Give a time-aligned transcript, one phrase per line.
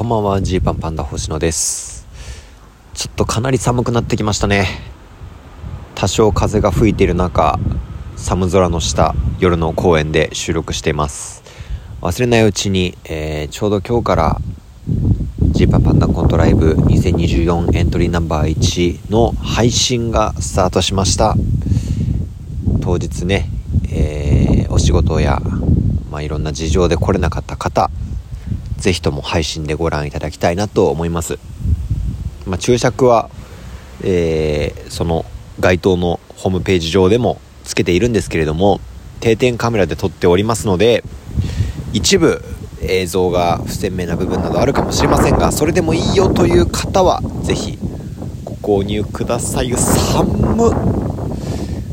[0.00, 2.06] こんばんは、ジーパンパンダ星野です。
[2.94, 4.66] ちょっとかなり寒くなってきましたね。
[5.94, 7.58] 多少風が吹いている中、
[8.16, 11.42] 寒空の下、夜の公園で収録しています。
[12.00, 14.40] 忘れないうちに、えー、ちょうど今日から、
[15.50, 21.36] ジーパンパンダコントライブ2024エントリーナンバー1の配信がスタートしました。
[22.80, 23.50] 当日ね、
[23.92, 25.42] えー、お仕事や、
[26.10, 27.90] まあ、いろんな事情で来れなかった方、
[28.80, 31.38] ぜひとも配信でご覧いただきたいなと思います。
[32.46, 33.30] まあ、注釈は、
[34.02, 35.24] えー、その
[35.60, 38.80] 該当のホームページ上でもつけているんですけれども、
[39.20, 41.04] 定点カメラで撮っておりますので、
[41.92, 42.42] 一部
[42.82, 47.78] 映像が不鮮明な部分などあるかもしれませんが、それでもいいよという方は、ぜひ
[48.44, 49.70] ご購入ください。
[49.76, 50.26] 寒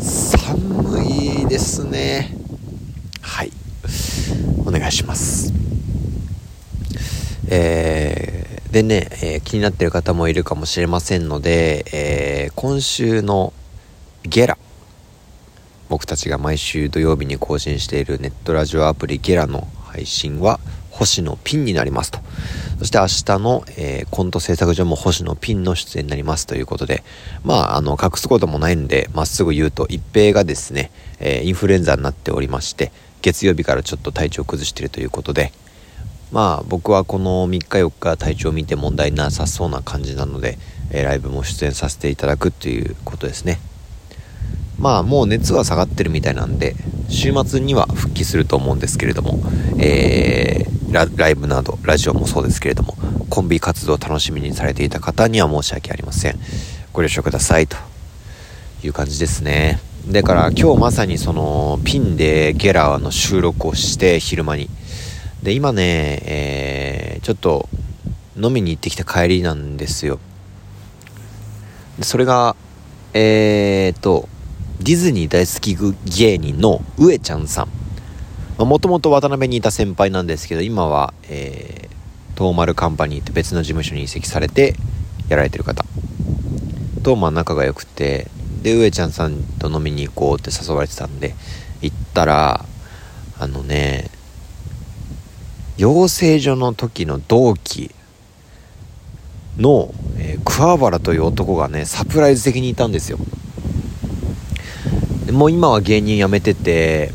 [0.00, 2.36] 寒いですね。
[3.20, 3.52] はい。
[4.66, 5.61] お願いします。
[7.54, 13.52] えー、でね、えー、気になってる方もいるかもしれませんので、えー、今週の
[14.22, 14.56] ゲラ
[15.90, 22.20] 僕たちが毎週土曜日に更新しているネットラジオアプリゲラの配信は星野ピンになりますと。
[22.78, 27.04] そして明日の、えー、コント制作上も星野ピンの出演になりますということで、
[27.44, 35.52] まあ、あの、隠すこともないんで、まっすぐ言うと、一平がですね、えー、インフルエンザになっておりまして、月曜日からちょっと体調を崩しているということで、
[36.32, 40.58] まあ僕はこの3日4日体調を見て問題なさそうな感じなので、
[40.90, 43.60] えー、ライブも出演させていただくということですね。
[44.78, 46.74] まあもう熱は下がってるみたいなんで
[47.08, 49.38] 週末には復帰すると思うんですけれども、
[49.78, 52.96] えー、ライブなどラジオもそうですけれども
[53.28, 56.38] コンビ活動を楽しみにされていた方には申し訳ありません。
[56.92, 57.76] ご了承くださいと
[58.82, 59.80] いう感じですね。
[60.08, 64.68] だから今日まさにそのピンでゲラーの収録をして昼間に
[65.42, 67.68] で、今ね、えー、ちょっと
[68.36, 70.20] 飲みに行ってきた帰りなんですよ。
[72.00, 72.56] それが、
[73.12, 74.28] えーと、
[74.80, 75.76] ディズニー大好き
[76.16, 77.68] 芸人の上ちゃんさん。
[78.58, 84.76] もともと渡辺にいた先輩なんですけど、今は、えー、トーマルカンパニーって別の事務所に移籍されて
[85.28, 85.84] やられてる方。
[87.02, 88.28] と、まあ仲が良くて、
[88.62, 91.34] で、上ちゃんさんと飲みに行こうって誘われてたんで、
[91.80, 92.64] 行ったら、
[93.38, 94.08] あのね、
[95.78, 97.94] 養成所の時の同期
[99.56, 103.18] の、えー、桑原という男がねサプライズ的にいたんですよ。
[105.32, 107.10] もう今は芸人辞めてて、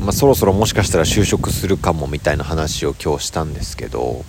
[0.00, 4.24] まあ、そろそろもしかしたら就職するかもみたいな話を今日したんですけど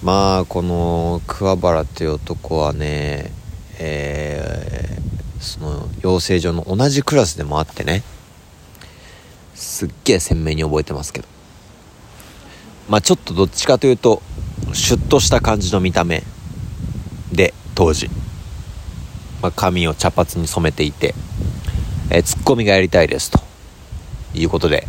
[0.00, 3.32] まあこの桑原という男はね
[3.78, 8.04] えー、その養成所の同じクラスでもあってね
[9.54, 11.41] すっげえ鮮明に覚えてますけど。
[12.88, 14.22] まあちょっとどっちかというと
[14.72, 16.22] シュッとした感じの見た目
[17.32, 18.08] で当時、
[19.40, 21.14] まあ、髪を茶髪に染めていて、
[22.10, 23.40] えー、ツッコミがやりたいですと
[24.34, 24.86] いうことで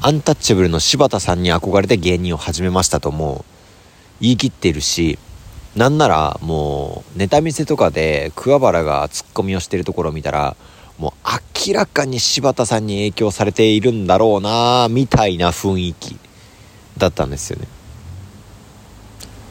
[0.00, 3.56] アンタッチャブルの柴田さんに憧れて芸人を始めましたともう
[4.20, 5.18] 言い切っているし
[5.74, 10.56] なんならもうネタ見せとかで桑原がツッコミをしてるところを見たら
[10.98, 11.12] もう
[11.68, 16.16] 明らかに柴田さんに影響されているんだろうなみたいな雰囲気。
[16.98, 17.68] だったんですよね。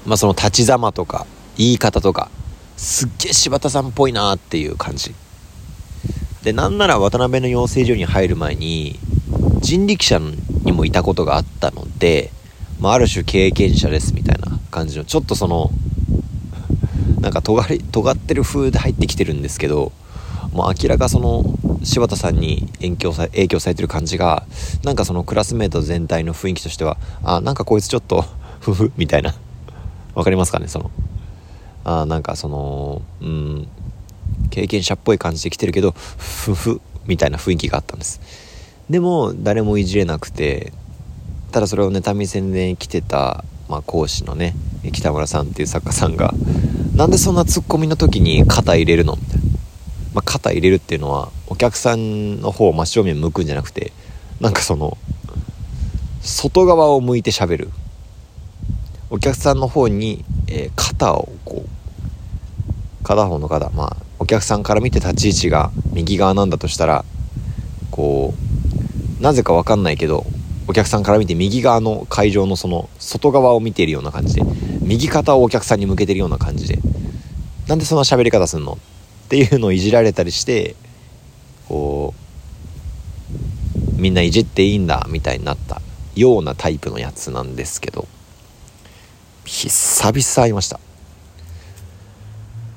[0.05, 1.25] まあその立ちざまとか
[1.57, 2.29] 言い方とか
[2.77, 5.13] すっげえ柴田さんっぽいなっていう感じ。
[6.43, 8.99] で、なんなら渡辺の養成所に入る前に
[9.61, 10.19] 人力車
[10.63, 12.31] にもいたことがあったので、
[12.79, 15.71] まあ、ある種経験者ですみたいな感じのちょっとその
[17.19, 19.91] なんか尖り尖ってる風で入ってきてるんですけど
[20.51, 21.43] もう明らかその
[21.85, 24.45] 柴田さんに影響さ影響されてる感じが
[24.83, 28.25] なんかそのクラスメート全体の雰囲気としてはあなんかこいつちょっと
[28.59, 29.35] ふふみたいな。
[30.15, 30.91] わかりますかねその。
[31.83, 33.67] あなんかそのうん
[34.49, 38.19] 経験者っぽい感じで来てるけどふふみたいな雰囲気があったんです。
[38.89, 40.73] でも誰もいじれなくて
[41.51, 44.55] ただそれを妬み戦で来てた、まあ、講師のね
[44.91, 46.33] 北村さんっていう作家さんが
[46.95, 49.15] なんでそんなツッコミの時に肩入れるの？
[49.15, 49.54] みたいな
[50.15, 53.91] まあ、肩入れるっていうのはお客さんの方を真正面向くんじゃなくて
[54.39, 54.97] なんかその
[56.21, 57.69] 外側を向いて喋る。
[59.11, 67.05] お客さんの方に、えー、肩をこう片方の肩まあお客さんから見て立ち位置が右側なんだとしたら
[67.91, 68.33] こ
[69.19, 70.25] うなぜか分かんないけど
[70.67, 74.41] お客さんから見て右側の会場のその外側を見ているような感じで
[74.81, 76.79] 右肩をお客さんに向けてるような感じで。
[77.67, 78.77] なんでそんな喋り方すんの？
[79.25, 80.75] っていうのをいじられたりして
[81.67, 82.13] こ
[83.97, 85.81] うみんないじっていいんだみたいになった
[86.15, 88.07] ようなタイプのやつなんですけど
[89.45, 90.79] 久々会いました。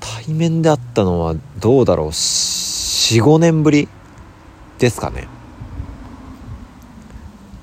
[0.00, 3.88] 対面で会ったのはどうだろう？45年ぶり
[4.78, 5.26] ですかね、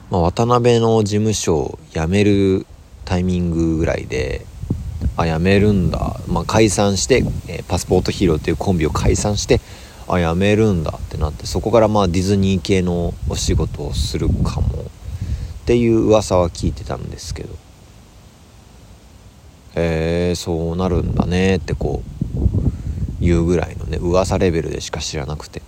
[0.09, 2.65] まあ、渡辺の事務所を辞める
[3.05, 4.45] タイミングぐらいで
[5.17, 9.61] あ辞めるんだ、まあ、解散して、えー、パスポートヒーローっていうコンビを解散して
[10.07, 10.97] あ辞めるんだ。
[10.97, 14.83] ってなってそこからまあディズニー系のお仕事をするかも。
[14.83, 17.49] っていう噂は聞いてたんですけど。
[19.75, 21.55] へえー、そうなるんだね。
[21.55, 25.61] ってこう言うぐらいのね噂レベルでしか知らなくて。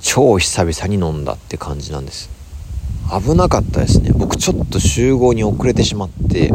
[0.00, 2.28] 超久々に飲んだって感じなんです。
[3.08, 4.10] 危なかったですね。
[4.12, 6.50] 僕ちょっと集合に遅れてしまって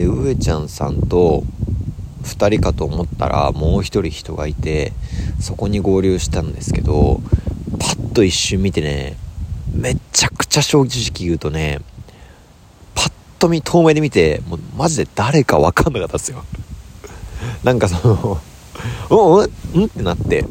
[0.00, 1.44] で上ちゃんさんと
[2.22, 4.94] 2人かと思ったらもう1人人がいて
[5.40, 7.20] そこに合流したんですけど
[7.78, 9.18] パッと一瞬見てね
[9.74, 11.80] めちゃくちゃ正直言うとね
[12.94, 16.44] パッと見遠目で見てもうマジで誰か分かんなかったですよ。
[17.62, 18.40] なんかその
[19.10, 19.84] うんうん？
[19.84, 20.46] ってなって。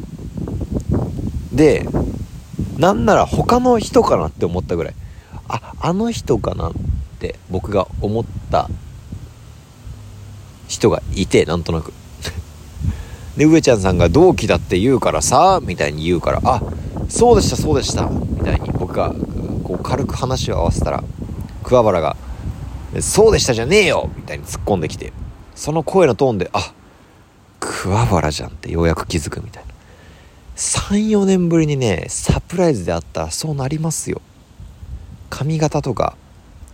[1.52, 1.88] で
[2.78, 4.94] なんなら他の人かなって思ったぐらい。
[5.48, 6.72] ああの人かなっ
[7.18, 8.70] て僕が思った
[10.70, 11.92] 人がいてなんとなく。
[13.36, 16.62] で上ちゃんさんが同期だって言うからさみたいに言うからあ
[17.08, 19.12] そうでしたそうでしたみたいに僕が
[19.64, 21.02] こう軽く話を合わせたら
[21.64, 22.16] 桑原が
[23.00, 25.12] 「そうでしたじゃねえよ!」みたいに突っ込んできて
[25.56, 26.72] その声のトーンで「あ
[27.58, 29.70] 桑原じゃん」ってようやく気づくみたいな。
[30.56, 34.20] 34年ぶりにねサプライズであったらそうなりますよ。
[35.30, 36.16] 髪型とか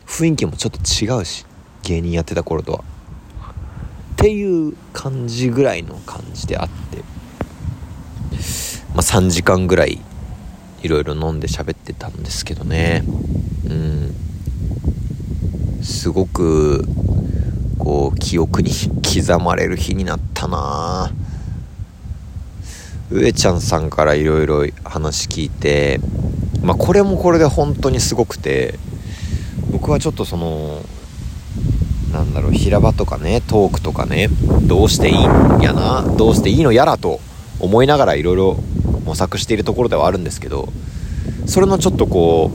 [0.07, 1.47] 雰囲気もちょっと違うし
[1.83, 2.96] 芸人やってた頃とは。
[4.27, 6.97] っていう感じぐらいの感じであって、
[8.93, 10.01] まあ、3時間ぐらい
[10.83, 13.05] いろいろ飲んで喋ってたんですけどね。
[13.67, 14.15] うん。
[15.81, 16.85] すごく
[17.79, 21.13] こう記憶に刻まれる日になったな。
[23.13, 26.01] 上ちゃんさんからいろいろ話聞いて
[26.63, 28.75] まあこれもこれで本当にすごくて
[29.71, 30.83] 僕はちょっとその
[32.17, 34.29] なんだろう平場とかねトークとかね
[34.63, 35.21] どうしていいん
[35.61, 37.21] やなどうしていいのやらと
[37.61, 38.57] 思いながらいろいろ
[39.05, 40.69] 模索しているところではあるんですけど
[41.47, 42.51] それのちょっとこ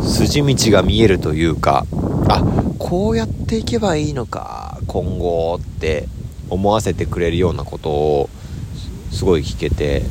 [0.00, 1.86] う筋道が見えるというか
[2.28, 2.44] あ
[2.78, 6.06] こうやっていけばいいのか今後って
[6.48, 8.30] 思わせてくれるようなことを
[9.10, 10.02] すごい聞けて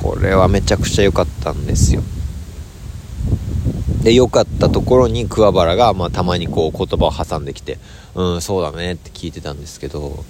[0.00, 2.02] これはめちゃくちゃ良かったんですよ。
[4.02, 7.78] で良かったところに桑原が、まあ、たまにこう言葉を挟んできて
[8.14, 10.24] 「うんそうだね」って聞いてたんですけど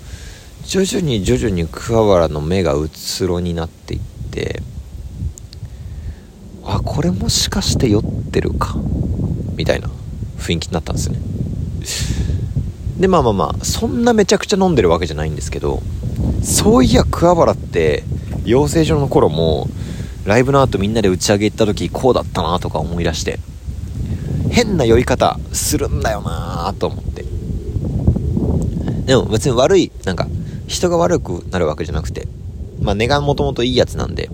[0.64, 4.00] 徐々に徐々に桑原の目がうつろになっていっ
[4.30, 4.62] て
[6.64, 8.76] あこれもしかして酔ってるか
[9.56, 9.90] みたいな
[10.38, 11.18] 雰囲気になったんですね。
[12.98, 15.82] でまあまあまあそんなめちゃくちゃ飲んでるわけじゃないんですけど
[16.42, 18.04] そういや桑原って
[18.44, 19.68] 養成所の頃も
[20.24, 23.38] ライブの後みんなで打ち上げ行った時こうだったなとか思い出して
[24.50, 27.24] 変な酔い方するんだよなと思って。
[29.06, 30.26] でも別に悪いなんか
[30.66, 32.28] 人が悪くなるわけじゃなくて。
[32.80, 34.30] まあ根がもともといいやつなんで。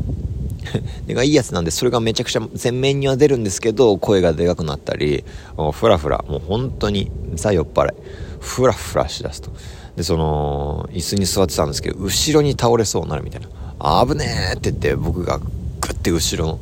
[1.07, 5.25] 根がいいやつなんでそれがめちゃくちゃ前面には出るんですけど声がでかくなったり
[5.73, 7.95] フラフラもう本当にザ酔っ払い。
[8.41, 9.51] フラフラしだすと。
[9.97, 15.47] でその椅子に座ってたんですけど後ろに倒れそうになるみたいな「あぶねえ!」って言って僕がグ
[15.83, 16.59] ッて後ろ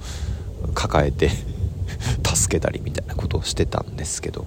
[0.74, 1.30] 抱えて。
[2.36, 4.46] 助けたりみたいなことをしてたんですけど。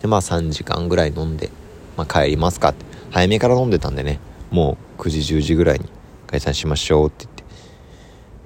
[0.00, 1.50] でまあ3時間ぐらい飲んで、
[1.96, 2.84] まあ、帰りますかって。
[3.10, 4.18] 早めから飲んでたんでね。
[4.50, 5.86] もう9時10時ぐらいに
[6.26, 7.26] 解散しましょうって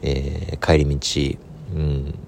[0.02, 2.18] 言って、えー、帰り道うん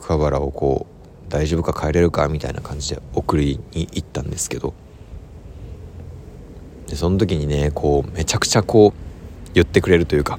[0.00, 0.86] 桑原をこ
[1.28, 4.74] う大丈夫か帰れるかみたいな感じで送りに行ったんですけど。
[6.88, 10.38] でその時にねこうめちゃくちゃこう言ってくれるというか。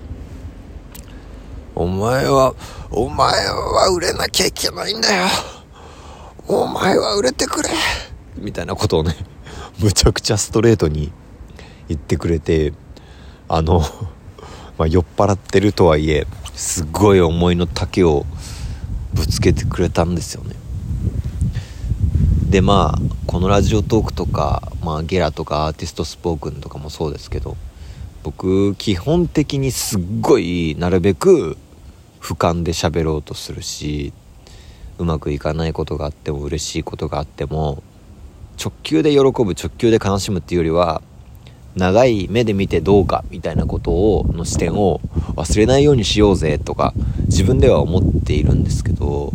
[1.79, 2.55] お前は、
[2.91, 5.27] お前は売れなきゃいけないんだよ。
[6.45, 7.69] お前は売れてくれ。
[8.37, 9.15] みたいなことをね、
[9.79, 11.13] むちゃくちゃストレートに
[11.87, 12.73] 言ってくれて、
[13.47, 13.79] あの、
[14.77, 18.25] まあ、酔っ払ってるとはいえ、すごい思いの丈を
[19.13, 20.57] ぶつけてくれたんですよね。
[22.49, 27.55] でまあこのラジオトークとか、まあ、ゲラとかアーティストスポークンとかもそうですけど
[28.23, 31.57] 僕基本的にすっごいなるべく
[32.21, 34.13] 俯瞰で喋ろうとするし
[34.97, 37.81] うまくいかないことがあっても嬉しいことがあっても
[38.61, 41.01] 直球で喜ぶ直球で悲しむっていうよりは
[41.75, 44.99] 長い目で見てどうかみたいなことをの視点を
[45.35, 46.93] 忘れないようにしようぜとか
[47.27, 49.31] 自分では思っているんですけど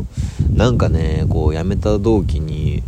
[0.53, 2.83] なんかねこう辞めた同期に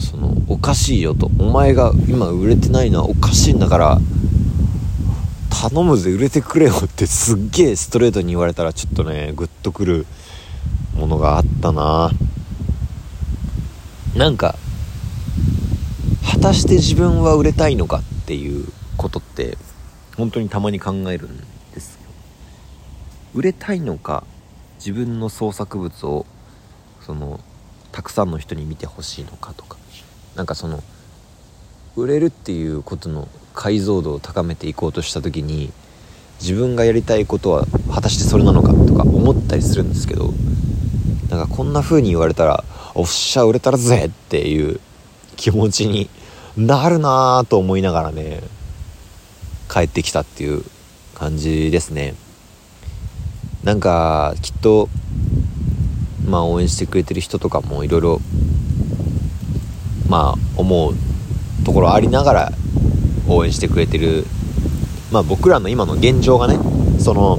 [0.00, 3.98] そのおかしいよとお前が今売れてないのはおかしいんだから
[5.70, 10.06] 頼むぜ売れてくれよってすっげえストレートに言われたらちょっとねグッとくる
[10.96, 12.10] ものがあったな。
[14.16, 14.56] なんか
[16.32, 18.66] 果たして自分は売れたいのかっていう
[18.96, 19.56] ことって
[20.16, 21.36] 本当にたまに考えるん
[21.72, 22.00] ですよ
[23.34, 24.24] 売れたいのか
[24.78, 26.26] 自分の創作物を
[27.00, 27.38] その
[27.92, 29.78] たくさんの人に見てほしいのかとか。
[30.34, 30.82] なんかその
[31.96, 35.72] 売れるっていうことの解像度を高めていこうとした時に
[36.40, 40.32] 自分がやりたいことは果たしてそれなのかとか思ったりするんですけど
[41.28, 44.80] なんかこんな風に言われたらおっしゃ売れたらぜっていう
[45.36, 46.08] 気持ちに
[46.56, 48.40] なるなぁと思いながらね
[49.70, 50.64] 帰ってきたっていう
[51.14, 52.14] 感じですね。
[53.64, 54.88] なんかきっと
[56.26, 58.20] まあ応援してくれてる人とかもいろいろ
[60.08, 60.94] まあ思う
[61.64, 62.52] ところありながら
[63.28, 64.24] 応援してくれてる。
[65.10, 66.58] まあ僕らの今の現状がね
[66.98, 67.38] その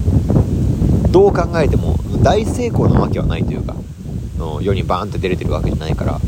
[1.10, 3.76] どう考えても大成功なわけはないというか
[4.38, 6.20] の世にバーンって出れてるわけじゃないから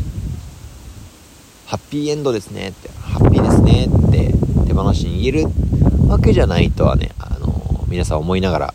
[1.66, 4.32] ハッピーエンドですねってハッピーですねって
[4.66, 5.48] 手放しに言える
[6.08, 8.74] わけじゃないとはねあの皆さん思いながら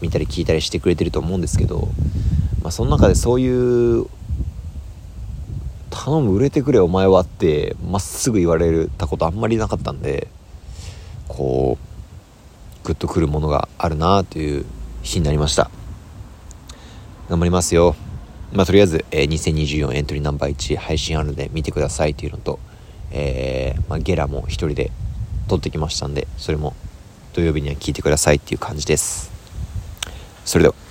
[0.00, 1.88] 見たり聞いたりしてくれてると思うんですけど、
[2.62, 4.06] まあ、その中でそういう
[5.90, 10.28] 頼む売れてくれお前はってまっすぐ言われたことあんまりなかったんで
[11.28, 11.78] こ
[12.82, 14.64] うグッとくるものがあるなあという
[15.02, 15.70] 日になりました。
[17.28, 17.94] 頑張りますよ。
[18.52, 22.58] まあとりあえず、えー、2024エントリーナンバー1配信あるので見てくださいっていうのと
[23.10, 24.90] えー、まあ、ゲラも一人で
[25.48, 26.74] 撮ってきましたんでそれも
[27.32, 29.30] 土曜日には聞いてくださいっていう感じです。
[30.44, 30.87] それでは。